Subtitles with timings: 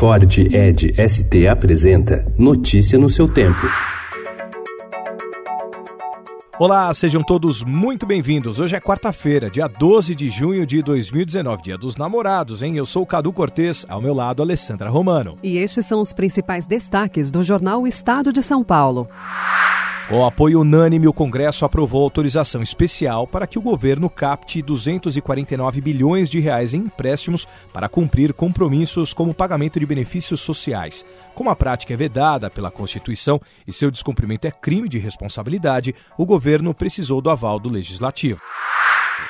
[0.00, 3.60] Ford Ed ST apresenta Notícia no seu tempo.
[6.58, 8.58] Olá, sejam todos muito bem-vindos.
[8.58, 12.78] Hoje é quarta-feira, dia 12 de junho de 2019, dia dos namorados, hein?
[12.78, 15.36] Eu sou o Cadu Cortês, ao meu lado, Alessandra Romano.
[15.42, 19.06] E estes são os principais destaques do jornal Estado de São Paulo.
[20.10, 26.28] Com apoio unânime, o Congresso aprovou autorização especial para que o governo capte 249 bilhões
[26.28, 31.04] de reais em empréstimos para cumprir compromissos como pagamento de benefícios sociais.
[31.32, 36.26] Como a prática é vedada pela Constituição e seu descumprimento é crime de responsabilidade, o
[36.26, 38.40] governo precisou do aval do legislativo.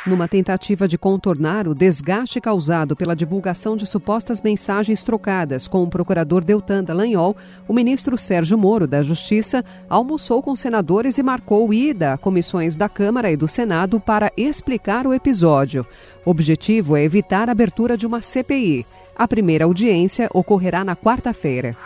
[0.07, 5.91] Numa tentativa de contornar o desgaste causado pela divulgação de supostas mensagens trocadas com o
[5.91, 7.37] procurador Deltan Dallagnol,
[7.69, 12.89] o ministro Sérgio Moro, da Justiça, almoçou com senadores e marcou ida a comissões da
[12.89, 15.87] Câmara e do Senado para explicar o episódio.
[16.25, 18.87] O objetivo é evitar a abertura de uma CPI.
[19.15, 21.77] A primeira audiência ocorrerá na quarta-feira.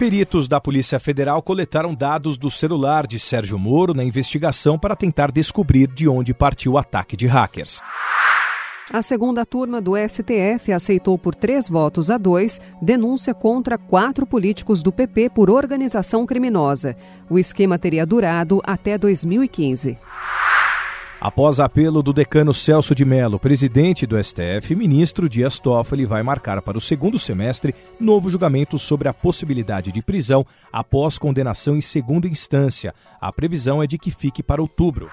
[0.00, 5.30] Peritos da Polícia Federal coletaram dados do celular de Sérgio Moro na investigação para tentar
[5.30, 7.82] descobrir de onde partiu o ataque de hackers.
[8.90, 14.82] A segunda turma do STF aceitou por três votos a dois denúncia contra quatro políticos
[14.82, 16.96] do PP por organização criminosa.
[17.28, 19.98] O esquema teria durado até 2015.
[21.20, 26.62] Após apelo do decano Celso de Mello, presidente do STF, ministro Dias Toffoli vai marcar
[26.62, 32.26] para o segundo semestre novo julgamento sobre a possibilidade de prisão após condenação em segunda
[32.26, 32.94] instância.
[33.20, 35.10] A previsão é de que fique para outubro.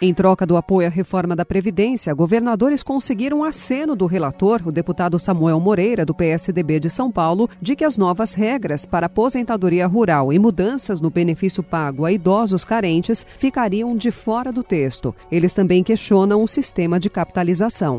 [0.00, 5.18] Em troca do apoio à reforma da Previdência, governadores conseguiram aceno do relator, o deputado
[5.18, 10.32] Samuel Moreira, do PSDB de São Paulo, de que as novas regras para aposentadoria rural
[10.32, 15.12] e mudanças no benefício pago a idosos carentes ficariam de fora do texto.
[15.32, 17.98] Eles também questionam o sistema de capitalização.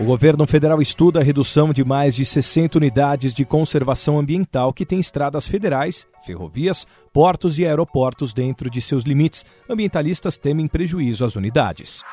[0.00, 4.86] O governo federal estuda a redução de mais de 60 unidades de conservação ambiental que
[4.86, 9.44] têm estradas federais, ferrovias, portos e aeroportos dentro de seus limites.
[9.68, 12.04] Ambientalistas temem prejuízo às unidades.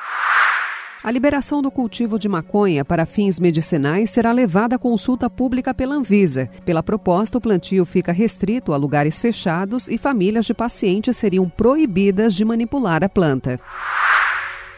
[1.04, 5.94] A liberação do cultivo de maconha para fins medicinais será levada à consulta pública pela
[5.94, 6.50] Anvisa.
[6.64, 12.34] Pela proposta, o plantio fica restrito a lugares fechados e famílias de pacientes seriam proibidas
[12.34, 13.60] de manipular a planta.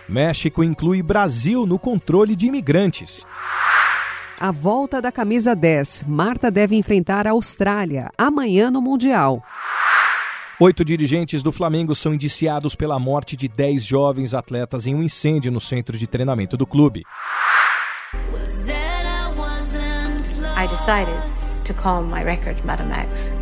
[0.08, 3.26] México inclui Brasil no controle de imigrantes.
[4.40, 6.04] A volta da camisa 10.
[6.06, 9.42] Marta deve enfrentar a Austrália amanhã no Mundial.
[10.60, 15.52] Oito dirigentes do Flamengo são indiciados pela morte de dez jovens atletas em um incêndio
[15.52, 17.04] no centro de treinamento do clube.
[20.56, 21.14] I decided
[21.66, 23.37] to call my record Madam X.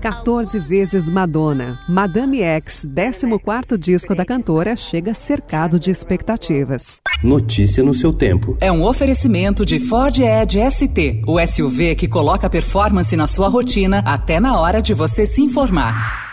[0.00, 1.78] 14 vezes Madonna.
[1.86, 7.00] Madame X, 14º disco da cantora, chega cercado de expectativas.
[7.22, 8.56] Notícia no seu tempo.
[8.60, 14.02] É um oferecimento de Ford Edge ST, o SUV que coloca performance na sua rotina
[14.06, 16.29] até na hora de você se informar.